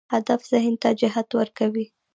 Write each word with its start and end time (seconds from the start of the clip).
هدف 0.13 0.41
ذهن 0.53 0.73
ته 0.81 0.89
جهت 1.01 1.29
ورکوي. 1.37 1.85